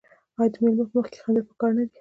آیا 0.39 0.51
د 0.51 0.55
میلمه 0.63 0.85
په 0.89 0.93
مخ 0.97 1.05
کې 1.11 1.19
خندل 1.23 1.43
پکار 1.49 1.71
نه 1.77 1.81
دي؟ 1.85 1.89